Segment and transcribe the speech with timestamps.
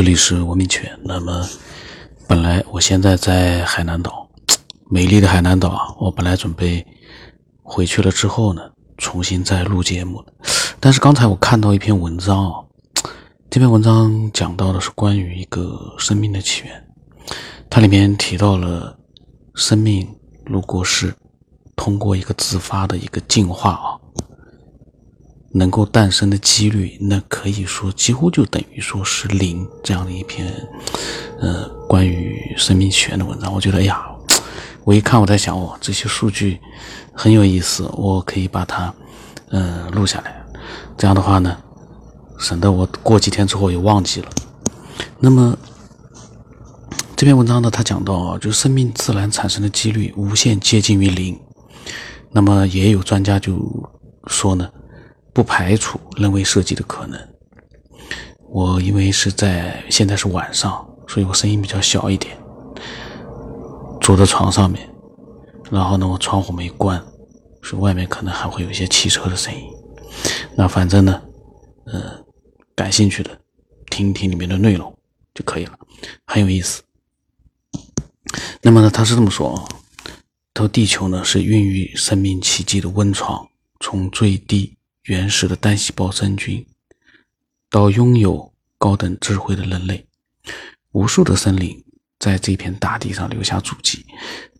[0.00, 0.98] 这里是文明犬。
[1.04, 1.46] 那么，
[2.26, 4.26] 本来我现在在海南岛，
[4.88, 5.94] 美丽的海南岛啊。
[5.98, 6.82] 我本来准备
[7.62, 8.62] 回去了之后呢，
[8.96, 10.24] 重新再录节目。
[10.80, 12.64] 但是刚才我看到一篇文章啊，
[13.50, 16.82] 这篇文章讲到的是关于一个生命的起源，
[17.68, 18.98] 它里面提到了
[19.54, 20.08] 生命
[20.46, 21.14] 如果是
[21.76, 23.99] 通过一个自发的一个进化啊。
[25.52, 30.46] 能够诞生的几率，那可以说几乎就等于说是零这样的一篇，
[31.40, 33.52] 呃，关于生命起源的文章。
[33.52, 34.00] 我觉得，哎呀，
[34.84, 36.60] 我一看我在想，哦，这些数据
[37.12, 38.94] 很有意思，我可以把它，
[39.48, 40.40] 呃，录下来。
[40.96, 41.56] 这样的话呢，
[42.38, 44.28] 省得我过几天之后又忘记了。
[45.18, 45.58] 那么
[47.16, 51.36] 这篇文章呢，它讲到，就生命自然产生的几率无限接近于零。
[52.30, 53.58] 那么也有专家就
[54.28, 54.70] 说呢。
[55.32, 57.18] 不排除人为设计的可能。
[58.48, 62.36] 我因为是在现在是晚上，所以我声音比较小一点。
[64.00, 64.88] 坐在床上面，
[65.70, 67.00] 然后呢，我窗户没关，
[67.62, 69.62] 所以外面可能还会有一些汽车的声音。
[70.56, 71.22] 那反正呢，
[71.84, 72.24] 呃，
[72.74, 73.30] 感兴趣的
[73.88, 74.92] 听一听里面的内容
[75.32, 75.78] 就可以了，
[76.26, 76.82] 很有意思。
[78.62, 79.54] 那么呢，他是这么说：，
[80.54, 83.46] 他说地球呢是孕育生命奇迹的温床，
[83.78, 84.76] 从最低。
[85.04, 86.66] 原始的单细胞真菌，
[87.70, 90.06] 到拥有高等智慧的人类，
[90.92, 91.82] 无数的生灵
[92.18, 94.04] 在这片大地上留下足迹。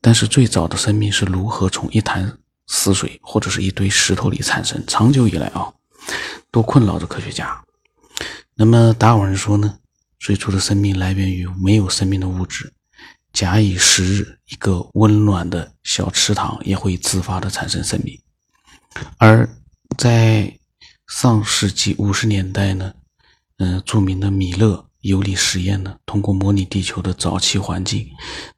[0.00, 4.80] 但是，最早的生命是如何从一潭死水或者是一堆石头里产生？
[4.86, 5.72] 长久以来啊，
[6.52, 7.60] 都困扰着科学家。
[8.54, 9.78] 那么，达尔文说呢？
[10.20, 12.72] 最初的生命来源于没有生命的物质。
[13.32, 18.16] 假以时日，一个温暖的小池塘也会自发的产生生命，
[19.18, 19.48] 而。
[19.96, 20.58] 在
[21.08, 22.92] 上世纪五十年代呢，
[23.56, 28.06] 嗯，著名的米勒尤里实验呢，通过模拟地球的早期环境，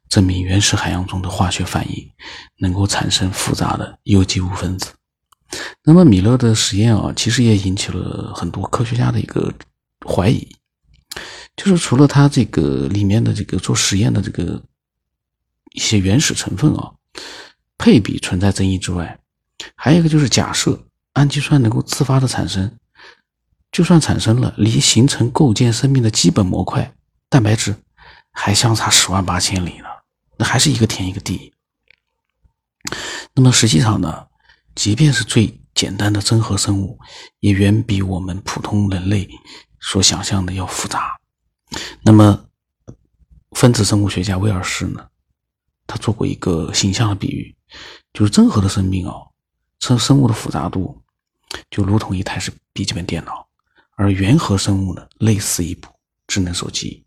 [0.09, 2.11] 证明原始海洋中的化学反应
[2.57, 4.91] 能够产生复杂的有机物分子。
[5.83, 9.51] 那么米勒的实验啊，其实也引起了很多科学家的一个
[10.05, 10.47] 怀疑，
[11.55, 14.61] 就是除了他这个里面的这个做实验的这个
[15.73, 16.91] 一些原始成分啊，
[17.77, 19.19] 配比存在争议之外，
[19.75, 20.87] 还有一个就是假设。
[21.13, 22.77] 氨基酸能够自发的产生，
[23.71, 26.93] 就算产生了，离形成构建生命的基本模块
[27.29, 27.75] 蛋白质
[28.31, 29.85] 还相差十万八千里呢，
[30.37, 31.53] 那还是一个天一个地。
[33.33, 34.27] 那么实际上呢，
[34.75, 36.99] 即便是最简单的真核生物，
[37.39, 39.29] 也远比我们普通人类
[39.79, 41.19] 所想象的要复杂。
[42.03, 42.45] 那么
[43.51, 45.07] 分子生物学家威尔士呢，
[45.87, 47.55] 他做过一个形象的比喻，
[48.13, 49.30] 就是真核的生命哦。
[49.81, 51.01] 生生物的复杂度
[51.69, 53.45] 就如同一台是笔记本电脑，
[53.97, 55.89] 而原核生物呢，类似一部
[56.27, 57.03] 智能手机，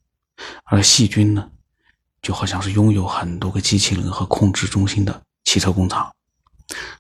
[0.65, 1.49] 而细菌呢，
[2.21, 6.13] 就好像是拥有很多个机器人和控制中心的汽车工厂。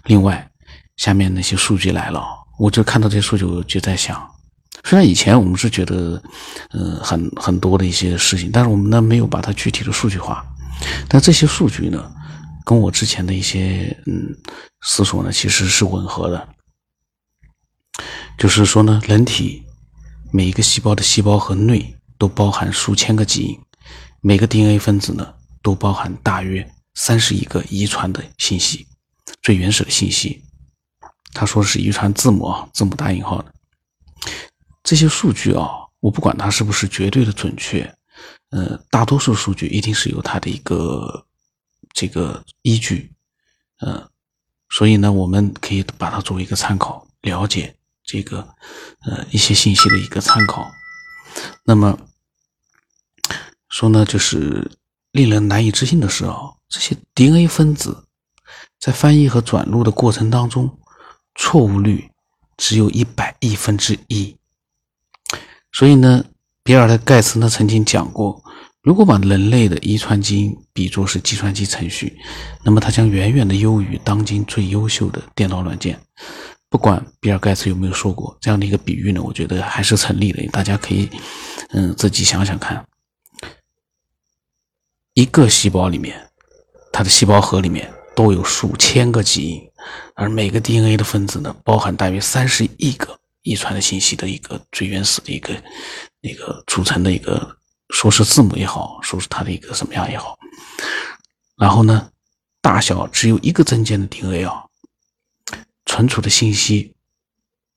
[0.04, 0.48] 另外，
[0.96, 2.24] 下面那些数据来了，
[2.58, 4.26] 我就看到这些数据，我就在想，
[4.84, 6.22] 虽然以前我们是觉得，
[6.70, 10.46] 呃，很很多的一些事情，但是我们呢没有把它具体的数据化，
[11.08, 12.14] 但这些数据呢。
[12.64, 14.34] 跟我之前的一些嗯
[14.80, 16.48] 思索呢，其实是吻合的。
[18.38, 19.62] 就是说呢，人体
[20.32, 23.60] 每一个细胞的细胞核内都包含数千个基因，
[24.22, 28.86] 每个 DNA 分子呢都包含大约三十亿个遗传的信息，
[29.42, 30.42] 最原始的信息。
[31.32, 33.52] 他说是遗传字母啊，字母打引号的。
[34.82, 35.68] 这些数据啊，
[36.00, 37.94] 我不管它是不是绝对的准确，
[38.50, 41.26] 呃，大多数数据一定是有它的一个。
[41.94, 43.12] 这个依据，
[43.78, 44.10] 呃，
[44.68, 48.40] 所以呢，我们可以把它作为一个参考，了解这个
[49.06, 50.68] 呃一些信息的一个参考。
[51.62, 51.96] 那么
[53.68, 54.72] 说呢，就是
[55.12, 58.08] 令人难以置信的是啊，这些 DNA 分子
[58.80, 60.76] 在翻译和转录的过程当中，
[61.36, 62.10] 错误率
[62.56, 64.36] 只有一百亿分之一。
[65.70, 66.24] 所以呢，
[66.64, 68.43] 比尔的盖茨呢曾经讲过。
[68.84, 72.18] 如果把人类的遗传基因比作是计算机程序，
[72.62, 75.98] 那么它将远远的优于当今最优秀的电脑软件。
[76.68, 79.22] 不管比尔盖茨有没有说过这样的一个比喻呢？
[79.22, 80.46] 我觉得还是成立的。
[80.48, 81.08] 大家可以，
[81.70, 82.84] 嗯，自己想想看。
[85.14, 86.20] 一个细胞里面，
[86.92, 89.62] 它的细胞核里面都有数千个基因，
[90.14, 95.54] 而每个 DNA 的分子呢，包含大约三十亿个遗传的信息的一个最原始的一个
[96.20, 97.56] 那个组成的一个。
[97.94, 100.36] 说是字母也好，说是它的一个什么样也好，
[101.56, 102.10] 然后呢，
[102.60, 104.64] 大小只有一个针尖的 DNA 啊，
[105.86, 106.92] 存储的信息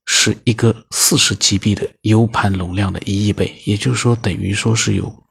[0.08, 5.24] 是一个四十 GB 的 U 盘容量的一亿倍，也就是说，等于说是有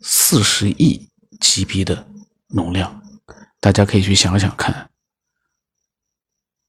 [0.00, 1.08] 四十亿
[1.40, 2.06] GB 的
[2.48, 3.02] 容量。
[3.58, 4.90] 大家可以去想想看，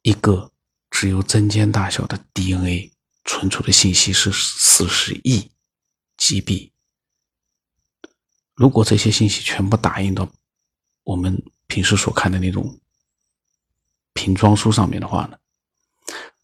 [0.03, 0.51] 一个
[0.89, 2.94] 只有针尖大小的 DNA
[3.25, 5.51] 存储的信息是四十亿
[6.18, 6.71] GB。
[8.62, 10.30] 如果这些信息全部打印到
[11.04, 11.36] 我们
[11.66, 12.80] 平时所看的那种
[14.13, 15.38] 瓶装书上面的话呢，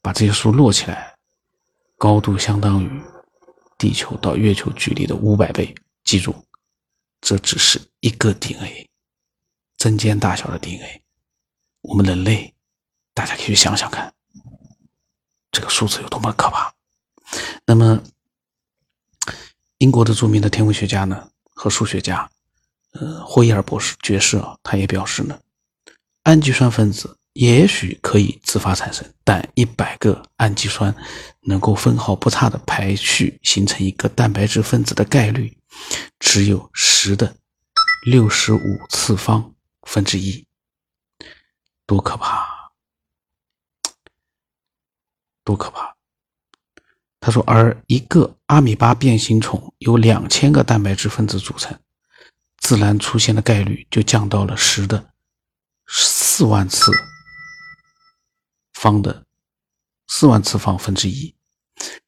[0.02, 1.16] 把这些书摞起来，
[1.96, 2.90] 高度相当于
[3.78, 5.76] 地球到月球距离的五百倍。
[6.06, 6.34] 记住，
[7.22, 8.90] 这只是一个 DNA，
[9.78, 11.04] 针尖大小的 DNA。
[11.82, 12.52] 我们人类，
[13.14, 14.12] 大家可以想想看，
[15.52, 16.74] 这个数字有多么可怕。
[17.64, 18.02] 那么，
[19.78, 22.30] 英国的著名的天文学家呢和数学家，
[22.92, 25.40] 呃，霍伊尔博士爵士啊，他也表示呢，
[26.24, 27.18] 氨基酸分子。
[27.34, 30.96] 也许可以自发产生，但一百个氨基酸
[31.42, 35.56] 能够分毫不差的排序形成一个蛋白质分子的概率，
[36.18, 37.36] 只有十的
[38.08, 40.48] 六十五次方分之一，
[41.86, 42.72] 多可怕！
[45.44, 45.97] 多可怕！
[47.20, 51.78] 他说，而一个阿米巴变形虫由两千个蛋白质分子组成，
[52.58, 55.12] 自然出现的概率就降到了十的
[55.88, 56.92] 四万次。
[58.74, 59.26] 方的
[60.08, 61.34] 四万次方分之一，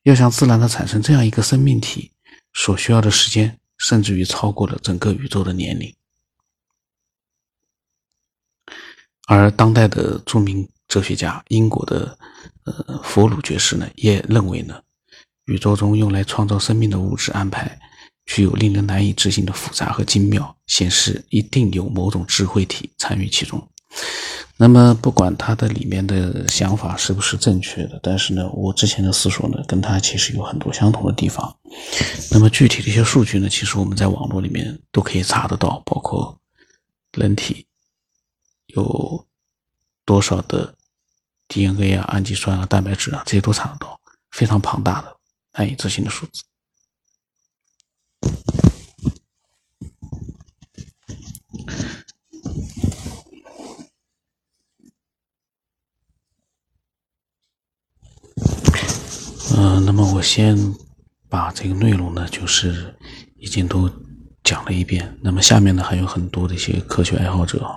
[0.04, 2.12] 要想自然的产生这样一个生命体，
[2.54, 5.96] 所需要的时间甚至于超过了整个宇宙的年龄。
[9.26, 12.18] 而当代的著名哲学家英国的
[12.66, 14.80] 呃佛鲁爵士呢，也认为呢，
[15.50, 17.78] 宇宙中用来创造生命的物质安排
[18.28, 23.68] 具有令人难以置信的复杂和精妙，显示一定有某种智慧体参与其中。
[24.56, 31.58] 那么，不管他的里面的想法是不是正确的，但是呢，我之前的思索呢，跟他其实有很多相同的地方。
[32.30, 36.38] 那么具体的一些数据呢，其实我们在网络里面都可以查得到，包括
[37.14, 37.66] 人体
[38.68, 39.26] 有
[40.06, 40.76] 多少的
[41.48, 44.00] DNA 啊、氨基酸啊、蛋白质啊，这些都查得到，
[44.32, 45.18] 非常庞大的、
[45.60, 46.42] 难以置信的数字。
[59.58, 60.58] 嗯，那么我先
[61.28, 62.98] 把这个内容呢，就是
[63.36, 63.92] 已经都
[64.42, 65.20] 讲了一遍。
[65.22, 67.68] 那么下面呢，还有很多的一些科学爱好者，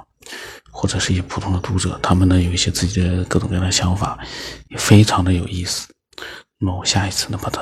[0.70, 4.16] 或者是一些普通的读者，他们呢有一些自己的各种各样的想法，
[4.68, 5.91] 也非常的有意思。
[6.64, 7.60] 那我下一次呢，把它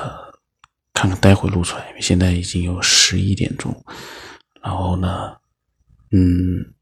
[0.93, 3.83] 看看，待会录出来，因为现在已经有十一点钟。
[4.61, 5.35] 然后呢，
[6.11, 6.73] 嗯，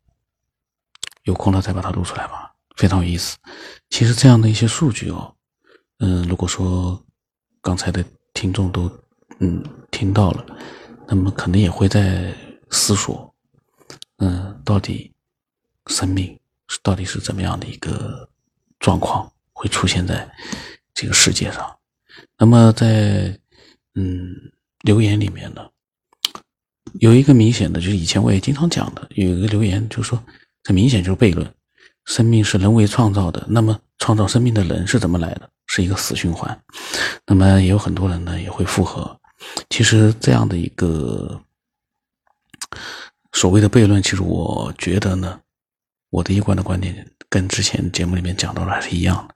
[1.24, 3.38] 有空了再把它录出来吧，非常有意思。
[3.90, 5.36] 其实这样的一些数据哦，
[6.00, 7.04] 嗯，如果说。
[7.62, 8.02] 刚才的
[8.34, 8.90] 听众都
[9.40, 9.62] 嗯
[9.92, 10.46] 听到了，
[11.10, 12.34] 那么可能也会在
[12.72, 13.36] 思索，
[14.20, 15.14] 嗯，到底
[15.88, 16.40] 生命
[16.70, 18.30] 是到底是怎么样的一个
[18.80, 20.26] 状况会出现在
[20.94, 21.79] 这个世界上？
[22.38, 23.38] 那么在
[23.96, 24.36] 嗯
[24.82, 25.70] 留言里面呢，
[27.00, 30.24] 有一个明显的，就是以前我也经常讲的，有一个留言就是说，
[30.64, 31.54] 这明显就是悖论，
[32.06, 35.50] 生命是人为创造的，那么创造生命的人是怎么来的？
[35.68, 36.60] 是一个死循环，
[37.28, 39.16] 那么也有很多人呢也会附和。
[39.70, 41.40] 其实这样的一个
[43.34, 45.40] 所谓的悖论，其实我觉得呢，
[46.10, 49.36] 我的一贯的观点跟之前节目里面讲到的还是一样的。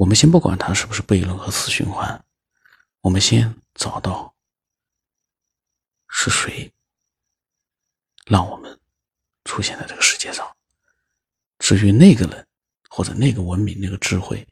[0.00, 2.24] 我们先不管它是不是悖论和死循环，
[3.02, 4.34] 我们先找到
[6.08, 6.72] 是谁
[8.24, 8.80] 让我们
[9.44, 10.56] 出现在这个世界上。
[11.58, 12.48] 至于那个人
[12.88, 14.48] 或者那个文明、那个智慧。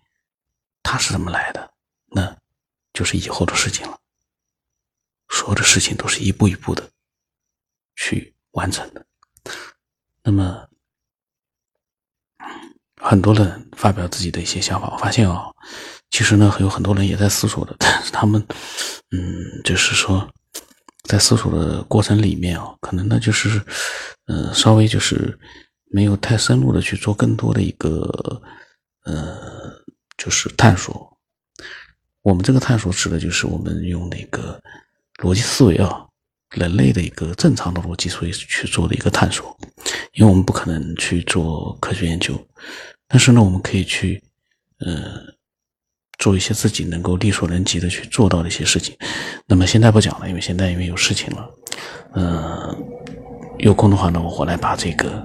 [0.82, 1.74] 他是怎么来的？
[2.06, 2.34] 那
[2.94, 4.00] 就是以后的事情了。
[5.28, 6.90] 所有的事情都是一步一步的
[7.94, 9.06] 去完成的。
[10.22, 10.67] 那么，
[13.00, 15.46] 很多人发表自己的一些想法，我发现啊，
[16.10, 18.44] 其实呢，有很多人也在思索的， 但是他们，
[19.10, 20.28] 嗯，就是说，
[21.04, 23.60] 在思索的过程里面啊，可能呢，就是，
[24.26, 25.38] 嗯，稍微就是
[25.90, 28.42] 没有太深入的去做更多的一个，
[29.04, 29.76] 呃。
[30.18, 31.16] 就是探索，
[32.22, 34.60] 我们这个探索指的就是我们用那个
[35.22, 36.04] 逻辑思维啊，
[36.56, 39.56] 人类的一个正常的逻辑思维去做的一个探索，
[40.18, 42.34] 因为我们不可能去做科学研究，
[43.06, 44.20] 但是呢，我们可以去
[44.80, 45.12] 呃
[46.18, 48.96] 做一些自己能够力所能及的去做到的一些事情。
[49.46, 51.50] 那么现在不讲了，因为现在因为有事情了，
[52.14, 52.76] 嗯，
[53.58, 55.24] 有空的话呢，我回来把这个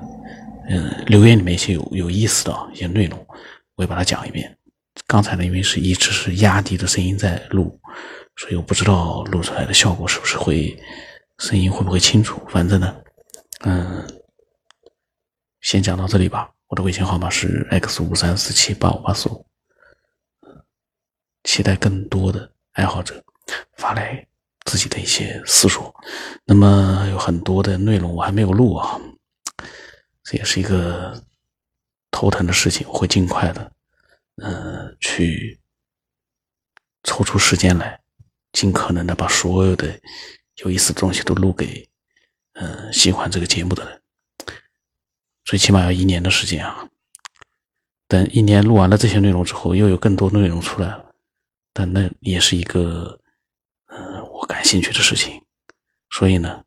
[0.70, 3.26] 嗯留言里面一些有有意思的一些内容，
[3.76, 4.56] 我也把它讲一遍。
[5.08, 7.80] 刚才呢，因为是一直是压低的声音在录，
[8.36, 10.80] 所以我不知道录出来的效果是不是会
[11.40, 12.40] 声音会不会清楚。
[12.48, 12.96] 反正呢，
[13.66, 14.08] 嗯，
[15.64, 16.54] 先讲到这里吧。
[16.68, 19.46] 我的微信号码是 x 五三四七八五八四五，
[21.44, 23.24] 期待更多的爱好者
[23.78, 24.28] 发来
[24.66, 25.94] 自己的一些思索。
[26.46, 29.00] 那么有很多的内容我还没有录啊，
[30.24, 31.24] 这也是一个
[32.12, 33.72] 头疼的事情，我会尽快的。
[34.38, 35.60] 嗯，去
[37.04, 38.02] 抽出时间来，
[38.52, 39.98] 尽可能的把所有的
[40.64, 41.88] 有意思的东西都录给
[42.54, 44.03] 嗯喜欢这个节目的人。
[45.54, 46.90] 最起码要一年的时间啊！
[48.08, 51.14] 等一年录完了这些内容之后，又有更多内容出来了，
[51.72, 53.20] 但那也是一个
[53.86, 55.40] 嗯我感兴趣的事情，
[56.10, 56.64] 所以呢，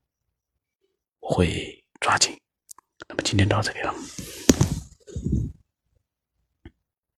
[1.19, 2.39] 我会抓紧。
[3.09, 3.93] 那么今天到这里了。